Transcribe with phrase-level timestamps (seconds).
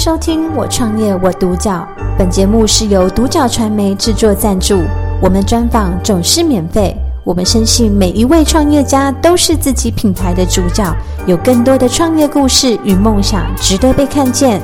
[0.00, 1.86] 收听《我创业我独角》，
[2.16, 4.82] 本节目是由独角传媒制作赞助，
[5.20, 6.96] 我们专访总是免费。
[7.22, 14.62] 我们深信每一位创业家都是自己品牌的主角，有更多的创业故事与梦想值得被看见。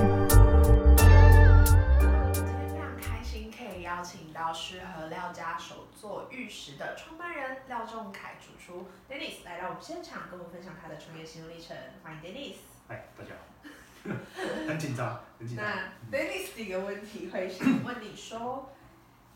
[0.97, 1.21] 今天
[2.73, 11.77] 非常开心可以邀请到适合廖家手作玉石的创办人廖仲凯主厨 Dennis 来到我们现场，跟我们分享他的创业心路历程。
[12.03, 12.57] 欢迎 Dennis。
[12.89, 13.45] 嗨，大家好。
[14.69, 15.19] 很紧张，
[15.55, 18.71] 那 Dennis 第一个问题会想 问你说，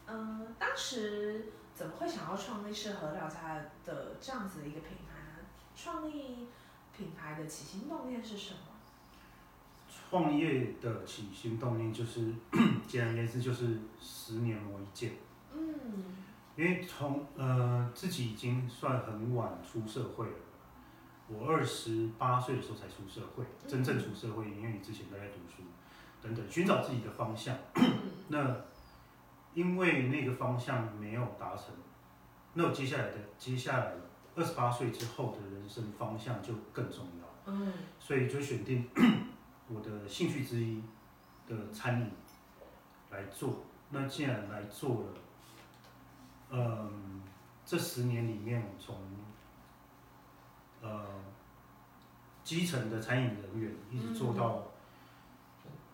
[0.07, 5.47] 嗯、呃，当时怎么会想要创立适合料家的这样子的一个品牌呢？
[5.77, 6.49] 创立
[6.97, 8.59] 品牌的起心动念是什么？
[10.11, 12.33] 创业的起心动念就是，
[12.87, 15.13] 简而言之就是十年磨一剑。
[15.53, 16.17] 嗯。
[16.57, 20.33] 因为从呃自己已经算很晚出社会了。
[21.29, 25.63] 我二十八岁的时候才出社会，真正出社会，因为你之前都在读书，
[26.23, 27.57] 等等，寻找自己的方向。
[28.29, 28.57] 那
[29.55, 31.75] 因为那个方向没有达成，
[32.55, 33.93] 那我接下来的接下来
[34.37, 37.53] 二十八岁之后的人生方向就更重要。
[37.53, 38.89] 嗯，所以就选定
[39.69, 40.83] 我的兴趣之一
[41.49, 42.11] 的餐饮
[43.11, 43.65] 来做。
[43.91, 45.07] 那既然来做了，
[46.51, 47.23] 嗯，
[47.65, 48.97] 这十年里面从
[50.81, 51.05] 呃，
[52.45, 54.70] 基层的餐饮人员一直做到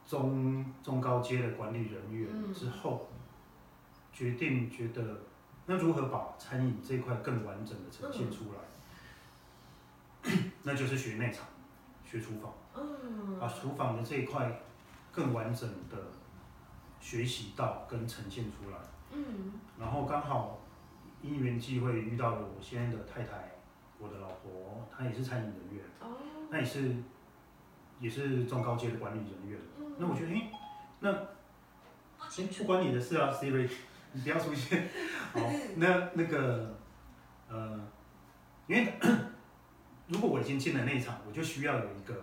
[0.06, 3.08] 中中高阶的管理人员之后，
[4.12, 5.18] 决定觉得
[5.66, 11.46] 那如何把餐饮这块更完整的呈现出来，那就是学内场，
[12.04, 12.52] 学厨房，
[13.40, 14.60] 把厨房的这一块
[15.10, 15.96] 更完整的
[17.00, 18.78] 学习到跟呈现出来，
[19.78, 20.60] 然后刚好
[21.22, 23.52] 因缘际会遇到了我现在的太太。
[23.98, 25.82] 我的老婆，她也是餐饮人员，
[26.50, 26.94] 那也是，
[27.98, 29.58] 也是中高阶的管理人员。
[29.98, 30.50] 那我觉得，哎，
[31.00, 33.68] 那，先不关你的事啊，Siri，
[34.12, 34.88] 你不要出现。
[35.32, 35.40] 好，
[35.76, 36.74] 那那个，
[37.48, 37.80] 呃，
[38.66, 38.92] 因为
[40.08, 42.14] 如果我已经进了内场，我就需要有一个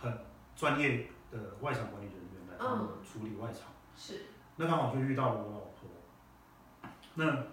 [0.00, 0.12] 很
[0.54, 3.62] 专业的外场管理人员来帮我处理外场。
[3.96, 4.26] 是。
[4.56, 7.44] 那刚好就遇到了我老婆，那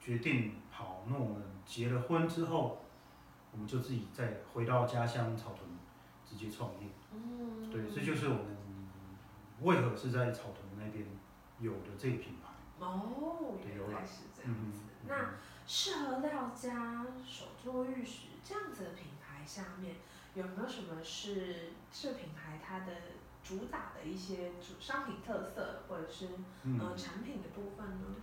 [0.00, 0.54] 决定。
[0.70, 2.82] 好，那我们结了婚之后，
[3.52, 5.69] 我们就自己再回到家乡草屯，
[6.30, 6.86] 直接创业。
[7.12, 8.46] 嗯，对，这就是我们
[9.62, 11.04] 为何是在草屯那边
[11.58, 12.52] 有的这个品牌。
[12.78, 14.82] 哦，原来是这样子。
[15.08, 15.34] 那
[15.66, 19.96] 适合料家手作玉石这样子的品牌下面，
[20.34, 22.92] 有没有什么是这品牌它的
[23.42, 26.28] 主打的一些主商品特色，或者是、
[26.62, 28.16] 嗯、呃产品的部分呢？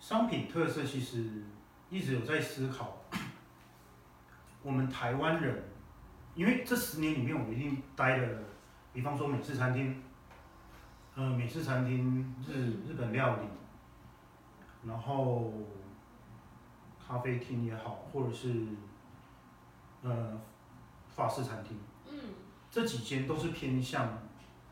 [0.00, 1.44] 商品特色其实。
[1.90, 3.02] 一直有在思考，
[4.64, 5.62] 我们台湾人，
[6.34, 8.38] 因为这十年里面，我一定待了，
[8.92, 10.02] 比方说美式餐厅，
[11.14, 12.52] 呃，美式餐厅日
[12.88, 13.42] 日本料理，
[14.88, 15.52] 然后
[17.06, 18.66] 咖啡厅也好，或者是
[20.02, 20.40] 呃
[21.14, 21.78] 法式餐厅，
[22.10, 22.18] 嗯，
[22.70, 24.18] 这几间都是偏向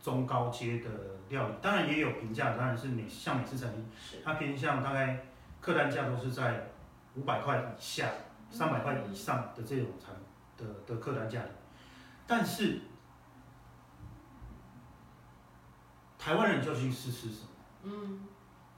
[0.03, 0.89] 中高阶的
[1.29, 3.87] 料理，当然也有平价，当然是美像美式餐厅，
[4.25, 5.27] 它偏向大概
[5.61, 6.67] 客单价都是在。
[7.17, 8.09] 五百块以下，
[8.53, 10.15] 三百块以上的这种餐
[10.61, 11.43] 的的客单价，
[12.27, 12.83] 但是
[16.19, 17.49] 台湾人究竟是吃什么？
[17.83, 18.21] 嗯，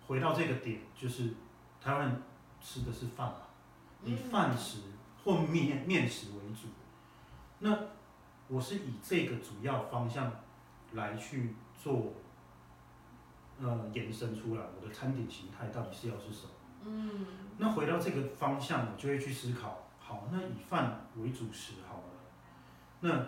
[0.07, 1.35] 回到这个点，就是
[1.81, 2.23] 台湾人
[2.61, 3.39] 吃的是饭嘛，
[4.05, 4.83] 以饭食
[5.25, 6.69] 或面面食为主。
[7.59, 7.77] 那
[8.49, 10.31] 我是以这个主要方向
[10.93, 12.13] 来去做，
[13.61, 16.51] 呃，延伸出来，我的餐点形态到底是要是什么？
[16.85, 17.27] 嗯，
[17.59, 19.82] 那回到这个方向，我就会去思考，
[20.13, 22.05] 好，那以饭为主食好了，
[23.01, 23.27] 那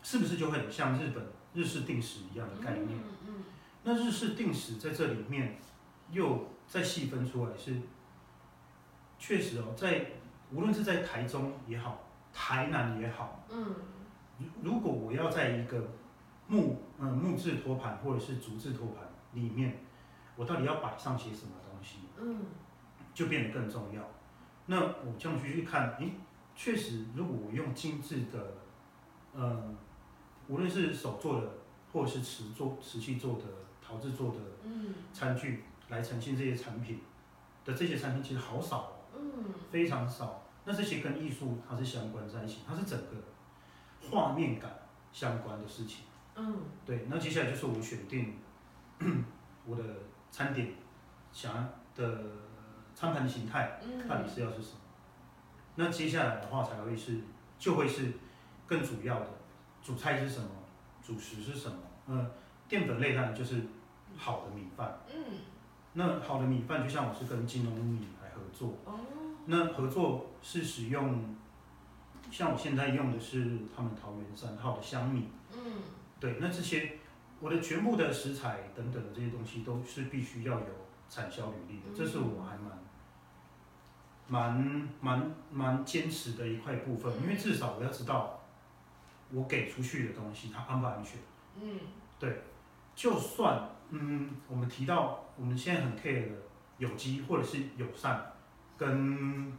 [0.00, 2.88] 是不是就会像日本日式定食一样的概念？
[2.88, 3.44] 嗯嗯，
[3.82, 5.58] 那日式定食在这里面
[6.12, 7.80] 又再细分出来是，
[9.18, 10.12] 确实哦，在
[10.52, 11.98] 无论是在台中也好，
[12.32, 13.74] 台南也好，嗯，
[14.62, 15.82] 如果我要在一个
[16.46, 19.82] 木嗯木质托盘或者是竹制托盘里面，
[20.36, 21.98] 我到底要摆上些什么东西？
[22.20, 22.44] 嗯。
[23.12, 24.00] 就变得更重要。
[24.70, 26.12] 那我这样去去看，诶，
[26.54, 28.54] 确实，如果我用精致的，
[29.34, 29.74] 呃，
[30.46, 31.50] 无论是手做的，
[31.92, 33.42] 或者是瓷做、瓷器做的、
[33.82, 37.00] 陶制做的，嗯，餐具来呈现这些产品
[37.64, 38.76] 的这些产品，其实好少
[39.12, 40.44] 哦，嗯，非常少。
[40.64, 43.16] 那这些跟艺术它是相关在一起，它是整个
[44.08, 44.70] 画面感
[45.12, 46.04] 相关的事情。
[46.36, 47.06] 嗯，对。
[47.08, 48.36] 那接下来就是我选定
[49.66, 49.82] 我的
[50.30, 50.72] 餐点
[51.32, 52.22] 想要的。
[53.00, 54.76] 餐盘的形态到底是要是什么？
[54.76, 57.16] 嗯、那接下来的话才会是，
[57.58, 58.12] 就会是
[58.66, 59.26] 更主要的
[59.82, 60.50] 主菜是什么？
[61.02, 61.78] 主食是什么？
[62.08, 62.30] 嗯，
[62.68, 63.62] 淀粉类当然就是
[64.18, 64.98] 好的米饭。
[65.10, 65.38] 嗯。
[65.94, 68.74] 那好的米饭就像我是跟金龙米来合作。
[68.84, 69.00] 哦。
[69.46, 71.34] 那合作是使用，
[72.30, 75.28] 像我现在用的是他们桃园三号的香米。
[75.54, 75.58] 嗯。
[76.20, 76.98] 对，那这些
[77.40, 80.66] 我的全部的食材等等的这些东西都是必须要有
[81.08, 82.78] 产销履历的，这是我还蛮
[84.30, 88.40] 蛮蛮蛮坚持的一块部分，因为至少我要知道
[89.30, 91.18] 我给出去的东西它安不安全。
[91.60, 91.80] 嗯。
[92.18, 92.42] 对，
[92.94, 96.36] 就算嗯，我们提到我们现在很 care 的
[96.78, 98.32] 有机或者是友善
[98.78, 99.52] 跟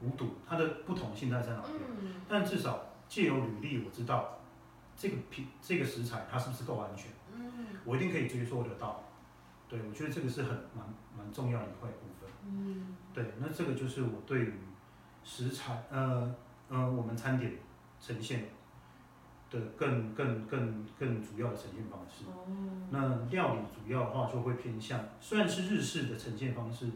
[0.00, 1.74] 无毒，它的不同性在在哪边？
[2.00, 2.14] 嗯。
[2.28, 4.38] 但至少借由履历，我知道。
[4.96, 7.10] 这个品这个食材它是不是够安全？
[7.34, 9.02] 嗯，我一定可以追溯得到。
[9.68, 12.30] 对，我觉得这个是很蛮蛮重要的一块部分。
[12.46, 14.52] 嗯，对，那这个就是我对于
[15.22, 16.34] 食材，呃
[16.68, 17.52] 呃，我们餐点
[18.00, 18.46] 呈现
[19.50, 22.24] 的更更更更主要的呈现方式。
[22.26, 22.46] 哦。
[22.90, 26.90] 那料理主要的话就会偏向，虽然是日式的呈现方式，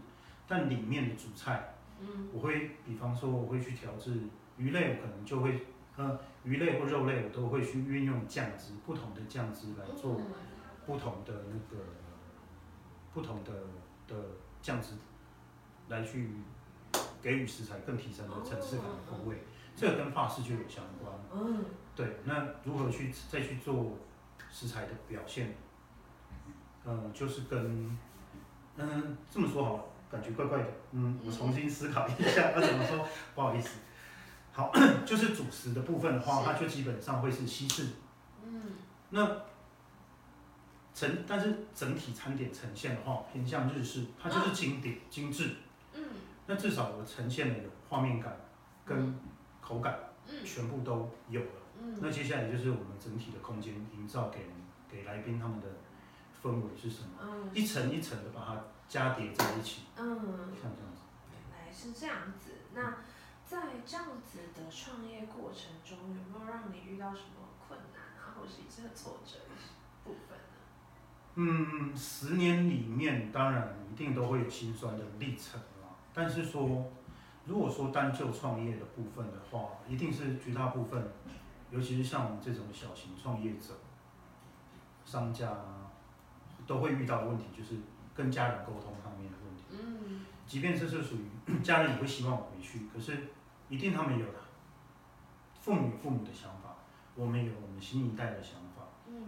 [0.47, 4.21] 但里面的主菜，嗯，我会比方说我会去调制
[4.57, 5.67] 鱼类，我可能就会。
[5.99, 10.21] 呃，鱼类或肉类我都会去运用酱汁，不同的酱汁来做
[10.87, 11.83] 不同的那个
[13.13, 13.53] 不同的
[14.07, 14.15] 的
[14.61, 14.95] 酱汁，
[15.89, 16.31] 来去
[17.23, 19.43] 给予食材更提升的层次感的风味。
[19.77, 21.13] 这个跟法式就有相关。
[21.33, 21.65] 嗯。
[21.95, 23.97] 对，那如何去再去做
[24.51, 25.55] 食材的表现？
[26.85, 27.99] 嗯，就是跟
[28.77, 30.67] 嗯这么说好了，感觉怪怪的。
[30.93, 33.79] 嗯，我重新思考一下要怎么说，不好意思。
[34.53, 34.73] 好，
[35.05, 37.89] 就是主食的部分的话，它就基本上会是西式。
[38.45, 38.63] 嗯。
[39.11, 39.25] 那
[40.99, 45.55] 整，但是整体餐点呈现的话，偏向日式，它就是经典、精致。
[45.95, 46.03] 嗯。
[46.47, 48.37] 那至少我呈现的有画面感
[48.85, 49.15] 跟
[49.61, 49.97] 口感，
[50.27, 51.63] 嗯全部都有了。
[51.81, 51.99] 嗯。
[52.03, 54.47] 那接下来就是我们整体的空间营造给
[54.91, 55.69] 给来宾他们的
[56.43, 57.11] 氛围是什么？
[57.23, 57.51] 嗯。
[57.55, 59.83] 一层一层的把它加叠在一起。
[59.97, 60.05] 嗯。
[60.61, 61.03] 像这样子。
[61.31, 62.97] 原来是这样子，那。
[63.49, 63.57] 在
[63.87, 69.57] 这样子的创业过程中，有没有让你遇到什么困难啊，或者是一些挫折的
[70.05, 70.38] 部分呢？
[71.35, 75.89] 嗯，十年里面当然一定都会有心酸的历程啦。
[76.13, 76.91] 但是说，
[77.47, 81.11] 如果说单就创业的部分的话，一定是绝大部分，
[81.71, 83.75] 尤其是像我们这种小型创业者、
[85.05, 85.91] 商家啊，
[86.67, 87.77] 都会遇到的问题，就是
[88.15, 89.65] 跟家人沟通方面的问题。
[89.71, 90.25] 嗯。
[90.47, 93.29] 即便这是属于家人也会希望我回去，可是。
[93.71, 94.25] 一定他们有
[95.61, 96.75] 父母父母的想法，
[97.15, 98.68] 我们有我们新一代的想法。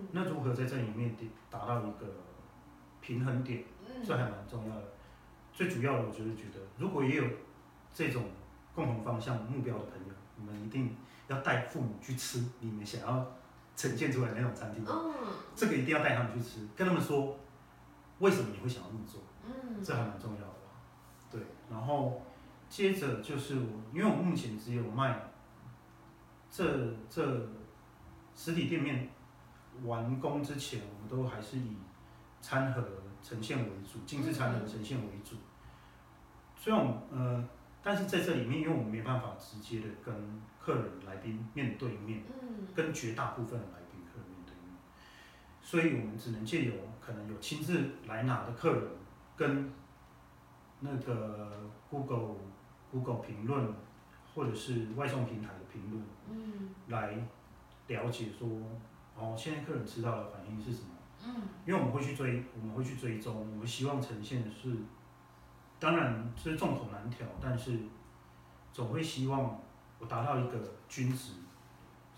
[0.01, 0.09] 嗯。
[0.13, 1.15] 那如何在这里面
[1.51, 2.07] 达到一个
[3.01, 3.65] 平衡点？
[3.87, 4.03] 嗯。
[4.05, 4.83] 这还蛮重要的。
[5.53, 7.25] 最主要的，我就是觉得，如果也有
[7.93, 8.25] 这种
[8.75, 10.97] 共同方向目标的朋友，你们一定
[11.29, 13.27] 要带父母去吃你们想要
[13.77, 14.85] 呈现出来的那种餐厅。
[14.89, 15.13] 嗯。
[15.55, 17.37] 这个一定要带他们去吃，跟他们说
[18.21, 19.21] 为什么你会想要这么做。
[19.45, 19.83] 嗯。
[19.83, 20.55] 这还蛮重要的。
[21.31, 22.23] 对，然后。
[22.71, 25.29] 接着就是我，因为我目前只有卖
[26.49, 26.65] 这
[27.09, 27.21] 这
[28.33, 29.11] 实体店面
[29.85, 31.77] 完工之前，我们都还是以
[32.41, 32.83] 餐盒
[33.23, 35.37] 呈现为主，精致餐盒呈现为主。
[36.57, 37.49] 虽然我们呃，
[37.83, 40.15] 但是在这里面，因为我们没办法直接的跟
[40.59, 42.23] 客人来宾面对面，
[42.75, 44.77] 跟绝大部分的来宾客人面对面，
[45.61, 48.83] 所以我们只能借由可能有亲自来拿的客人
[49.37, 49.71] 跟
[50.81, 52.37] 那个 Google。
[52.93, 53.73] Google 评论，
[54.35, 57.15] 或者是外送平台的评论，嗯，来
[57.87, 58.49] 了解说，
[59.21, 60.89] 哦，现在客人吃到的反应是什么？
[61.23, 64.75] 嗯，因为我们会去追，我们会去追踪，我们希望呈现的是，
[65.79, 67.79] 当然这是众口难调，但是
[68.73, 69.61] 总会希望
[69.99, 70.59] 我达到一个
[70.89, 71.35] 均值，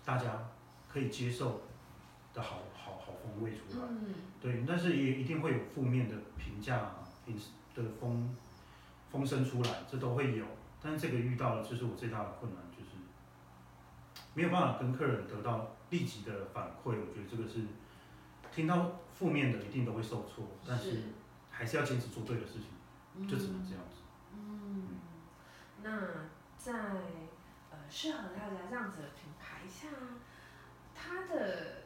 [0.05, 0.49] 大家
[0.87, 1.61] 可以接受
[2.33, 6.91] 的好好好风味出来，嗯，对，但是也一定会有负面的评价，
[7.25, 7.37] 评
[7.75, 8.33] 的风
[9.11, 10.45] 风声出来，这都会有。
[10.81, 12.62] 但是这个遇到了就是我最大的困难，就是
[14.33, 16.91] 没有办法跟客人得到立即的反馈。
[16.91, 17.61] 我觉得这个是
[18.51, 21.03] 听到负面的一定都会受挫，但是
[21.49, 24.01] 还是要坚持做对的事情，就只能这样子。
[24.35, 24.99] 嗯，
[25.81, 25.89] 那
[26.57, 26.73] 在
[27.71, 29.87] 呃适合大家这样子的品牌下，
[30.95, 31.83] 它的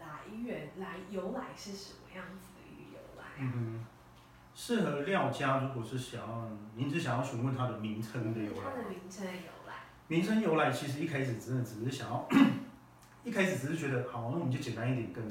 [0.00, 3.52] 来源来由来是什么样子的一个由来啊？
[3.54, 3.84] 嗯
[4.56, 8.60] 适合廖家，如果是想要，您是想要询问它的名称的由来。
[8.62, 9.26] 它的名称。
[10.08, 12.28] 名称由来，其实一开始真的只是想要，
[13.24, 15.24] 一开始只是觉得，好，那我们就简单一点，跟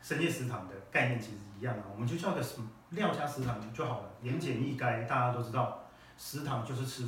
[0.00, 5.84] 深夜食堂的概念其实一样啊，我们就叫个什么廖家食堂就好了，言简意赅，大家都知道，
[6.16, 7.06] 食堂就是吃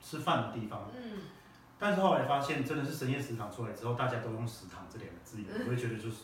[0.00, 0.90] 吃饭的地方。
[0.96, 1.18] 嗯。
[1.78, 6.22] 但是后来发现，真的是深夜食堂出来之后，大家都用食堂这两个字眼，我会觉得就是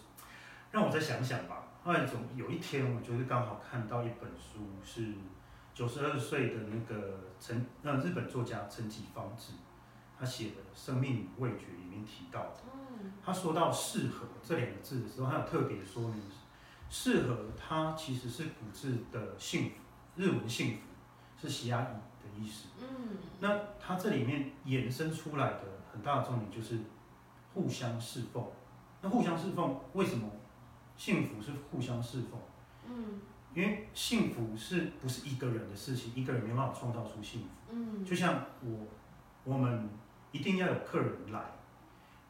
[0.70, 1.64] 让我再想想吧。
[1.82, 5.14] 后来总有一天，我就是刚好看到一本书，是
[5.74, 9.54] 九十二岁的那个陈呃日本作家陈启芳子，
[10.18, 12.56] 他写的《生命与味觉》里面提到的，
[13.24, 16.22] 他说到“适合”这两个字的时候，他有特别说明
[16.90, 19.74] ，“适合”它其实是古字的幸福，
[20.16, 20.82] 日文幸福
[21.40, 22.00] 是喜爱的
[22.38, 22.68] 意思。
[22.80, 26.78] 嗯，那它这里面衍生出来的很大的重点就是
[27.54, 28.44] 互相侍奉。
[29.00, 30.28] 那互相侍奉为什么
[30.96, 32.40] 幸福是互相侍奉？
[32.88, 33.20] 嗯，
[33.54, 36.12] 因为幸福是不是一个人的事情？
[36.16, 37.46] 一个人没办法创造出幸福。
[37.70, 38.86] 嗯，就像我，
[39.44, 39.88] 我们
[40.32, 41.40] 一定要有客人来，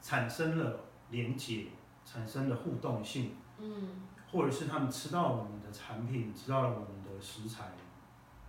[0.00, 1.66] 产生了连接，
[2.04, 3.36] 产生了互动性。
[3.58, 7.72] 嗯，或者是他们吃到了我们的产品，吃到了我们的食材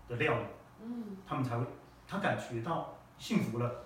[0.08, 0.46] 的料理。
[0.82, 1.66] 嗯，他们才会，
[2.08, 3.86] 他感觉到幸福了，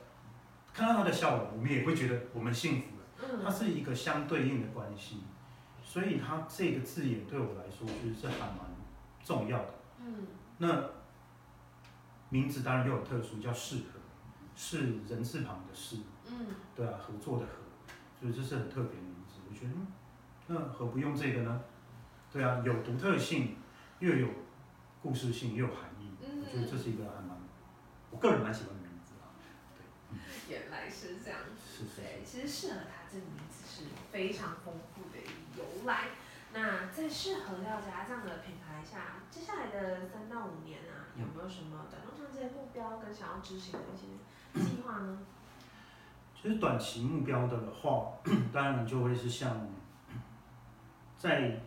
[0.73, 3.03] 看到他的笑容，我们也会觉得我们幸福了。
[3.21, 5.23] 嗯，它是一个相对应的关系，
[5.81, 8.59] 所以它这个字眼对我来说其实是还蛮
[9.23, 9.69] 重要的。
[9.99, 10.27] 嗯，
[10.57, 10.83] 那
[12.29, 13.99] 名字当然又有特殊，叫适合，
[14.55, 15.97] 是人字旁的是。
[16.25, 17.51] 嗯，对啊，合作的合，
[18.19, 19.39] 所以这是很特别的名字。
[19.49, 19.73] 我觉得，
[20.47, 21.61] 那何不用这个呢？
[22.31, 23.57] 对啊，有独特性，
[23.99, 24.27] 又有
[25.01, 26.11] 故事性，又有含义。
[26.21, 27.37] 我觉得这是一个还蛮，
[28.09, 29.35] 我个人蛮喜欢的名字啊。
[29.75, 30.15] 对，
[30.49, 31.39] 原来是这样。
[31.67, 32.01] 是是。
[32.01, 35.19] 对，其实适合他这个名字是非常丰富的
[35.57, 36.09] 由来。
[36.53, 45.17] 那在适合廖家这样的品牌下，接下来的三到五年啊，有没有什么短中长期的目标跟想要执行的一些计划呢？
[46.39, 48.13] 其实短期目标的话，
[48.53, 49.67] 当然就会是像
[51.17, 51.59] 在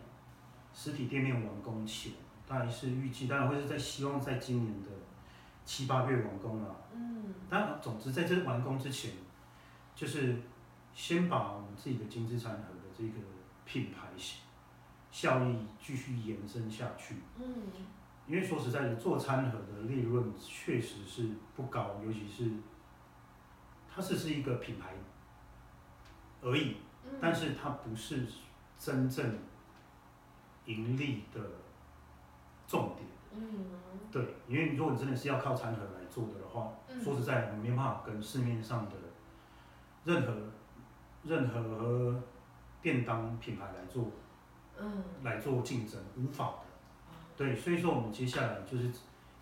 [0.73, 2.13] 实体店面完工前。
[2.47, 4.89] 大概是预计，当然会是在希望在今年的
[5.65, 6.73] 七八月完工了。
[6.93, 7.33] 嗯。
[7.49, 9.11] 但总之在这完工之前，
[9.93, 10.37] 就是
[10.93, 13.19] 先把我们自己的精致餐盒的这个
[13.65, 14.07] 品牌
[15.11, 17.15] 效益继续延伸下去。
[17.39, 17.45] 嗯。
[18.27, 22.51] 因为说实在的，做餐盒的利润确实是不高，尤其是
[23.93, 24.93] 它只是一个品牌
[26.41, 26.77] 而已。
[27.05, 27.11] 嗯。
[27.21, 28.25] 但是它不是
[28.77, 29.37] 真正
[30.65, 31.39] 盈利的。
[32.69, 33.65] 重点，嗯，
[34.11, 38.95] 对，因为如果你真的是要靠餐盒来做的的话，嗯、说实在，你没办法跟市面上的
[40.03, 40.33] 任何
[41.23, 42.21] 任何
[42.81, 44.11] 便当品牌来做，
[44.79, 46.59] 嗯，来做竞争，无法的。
[47.35, 48.91] 对，所以说我们接下来就是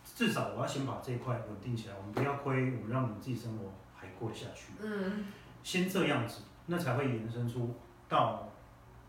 [0.03, 4.73] 至少我要先把这一块稳定起来，我们不要亏，我们让我们自己生活还过得下去。
[4.81, 5.25] 嗯，
[5.63, 7.73] 先这样子，那才会延伸出
[8.07, 8.47] 到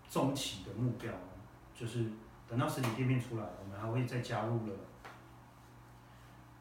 [0.08, 1.12] 中期的目标，
[1.74, 2.04] 就是。
[2.48, 4.72] 等到实体店面出来，我们还会再加入了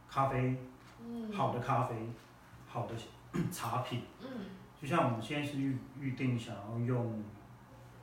[0.09, 0.57] 咖啡，
[1.31, 1.95] 好的咖啡，
[2.67, 2.95] 好的
[3.51, 4.01] 茶品。
[4.19, 4.27] 嗯
[4.81, 7.23] 就像我们现在是预预定想要用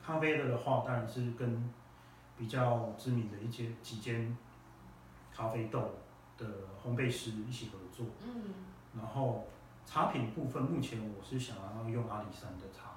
[0.05, 1.71] 咖啡的的话，当然是跟
[2.37, 4.37] 比较知名的一些几间
[5.33, 5.95] 咖啡豆
[6.37, 6.47] 的
[6.83, 8.07] 烘焙师一起合作。
[8.97, 9.47] 然后
[9.87, 12.91] 茶品部分，目前我是想要用阿里山的茶。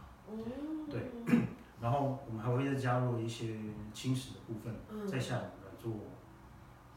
[0.89, 1.11] 对。
[1.81, 3.59] 然后我们还会再加入一些
[3.93, 4.73] 轻食的部分，
[5.05, 5.91] 在下午来做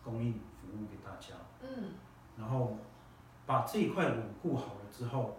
[0.04, 1.34] 供应服务给大家。
[1.60, 1.94] 嗯，
[2.38, 2.78] 然后
[3.44, 5.36] 把这一块稳固好了之后，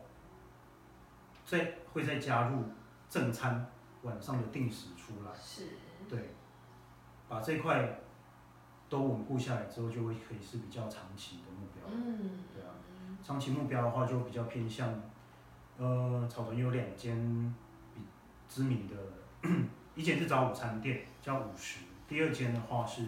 [1.46, 2.64] 再会再加入
[3.10, 3.66] 正餐
[4.03, 5.32] 晚上的定时出来。
[5.39, 5.68] 是。
[6.08, 6.29] 对，
[7.27, 8.00] 把这块
[8.89, 11.84] 都稳固下来之后，就会可以是比较长期的目标。
[11.91, 12.72] 嗯，对啊，
[13.24, 14.94] 长期目标的话就比较偏向，
[15.77, 17.56] 呃，草屯有两间
[17.94, 18.01] 比
[18.48, 18.96] 知名的。
[19.96, 23.03] 一间是早午餐店，叫五十；第二间的话是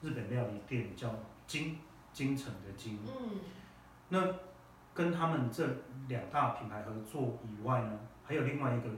[0.00, 1.14] 日本料理店，叫
[1.46, 1.78] 京
[2.12, 2.98] 京城的京。
[3.06, 3.40] 嗯。
[4.08, 4.34] 那
[4.94, 5.66] 跟他们这
[6.08, 8.88] 两大品牌合作以外呢，还有另外一个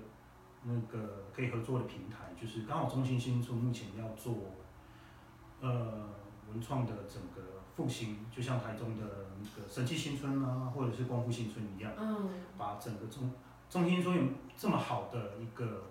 [0.66, 4.34] 那个可以合作的平台，就是刚好中兴新村目前要做
[5.60, 6.08] 呃
[6.50, 9.04] 文创的整个复兴，就像台中的
[9.40, 11.92] 那个神奇新村啊，或者是光复新村一样。
[11.96, 12.28] 嗯。
[12.58, 13.30] 把整个中
[13.70, 14.22] 中心新村有
[14.56, 15.84] 这么好的一个。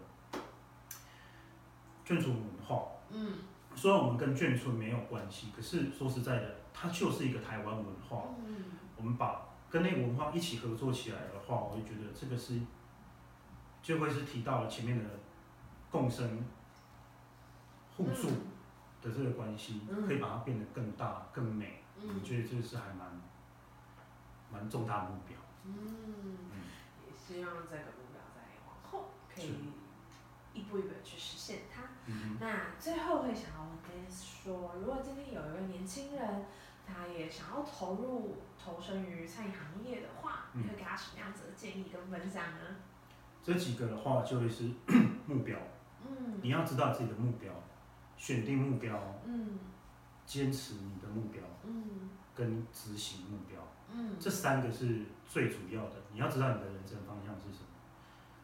[2.07, 3.33] 眷村文化，嗯，
[3.75, 8.25] 虽然我们跟眷村没有关系，可是说实在的，它就是一个台湾文化。
[8.45, 8.57] 嗯，
[8.95, 12.59] 我们把跟那个文化一起合作起来的话，我就觉得这个是，
[13.85, 15.05] 就会是提到了前面的
[15.91, 16.43] 共生、
[17.95, 18.29] 互助
[18.99, 21.83] 的这个关系，嗯，可以把它变得更大、更美。
[22.01, 23.21] 嗯，我觉得这是还蛮
[24.51, 25.37] 蛮重大的目标。
[25.65, 25.75] 嗯，
[27.05, 29.45] 也希望这个目标在往后可以。
[30.55, 31.83] 一步一步的去实现它。
[32.07, 36.45] 嗯、那最后会想要跟说，如果今天有一个年轻人
[36.87, 42.77] 他也想要投入投身于餐饮行业的话，你会给他什么样子的建议跟分享呢？
[43.45, 44.63] 这几个的话就会是
[45.27, 45.55] 目标，
[46.03, 47.53] 嗯，你要知道自己的目标，
[48.17, 49.59] 选定目标，嗯，
[50.25, 53.61] 坚持你的目标，嗯，跟执行目标，
[53.93, 55.91] 嗯，这三个是最主要的。
[56.11, 57.69] 你要知道你的人生方向是什么。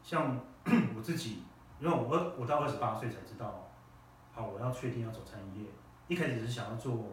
[0.03, 0.39] 像
[0.95, 1.41] 我自己，
[1.79, 3.71] 因为我我到二十八岁才知道，
[4.31, 5.69] 好，我要确定要走餐饮业。
[6.07, 7.07] 一开始是想要做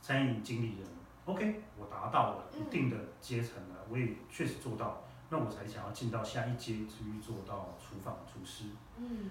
[0.00, 0.88] 餐饮经理人
[1.24, 8.64] ，OK，我达到了一定的阶层了，我也确实做到，那我才想要进到下一阶，至于做到厨房厨师。
[8.96, 9.30] 嗯，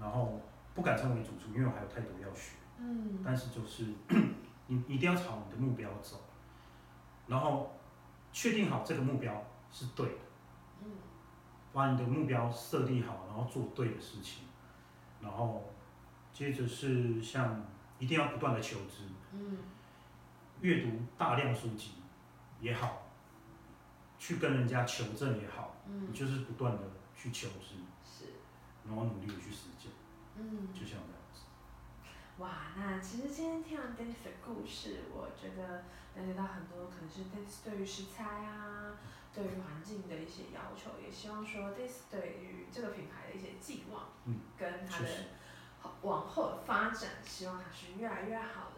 [0.00, 0.40] 然后
[0.74, 2.56] 不敢称为主厨，因为我还有太多要学。
[2.78, 3.86] 嗯，但是就是
[4.68, 6.20] 你一定要朝你的目标走，
[7.26, 7.72] 然后
[8.32, 10.18] 确定好这个目标是对的。
[10.82, 10.90] 嗯，
[11.72, 14.44] 把你的目标设立好，然后做对的事情，
[15.20, 15.64] 然后
[16.32, 17.64] 接着是像。
[18.00, 19.58] 一定要不断的求知，嗯，
[20.60, 21.94] 阅读大量书籍
[22.60, 23.07] 也好，
[24.18, 26.82] 去跟人家求证也好，嗯，你就是不断的
[27.16, 28.32] 去求知，是，
[28.86, 29.90] 然后努力的去实践，
[30.36, 31.42] 嗯，就像这样子。
[32.38, 35.84] 哇，那其实今天听完 Dennis 的故事，我觉得
[36.16, 38.98] 了解到很多，可能是 Dennis 对于食材啊，
[39.34, 45.08] 对于环境的一些要求，也希望说 Dennis 对于这个品牌的一些寄望，嗯，跟他的。
[46.02, 48.77] 往后的发展，希望它是越来越好的。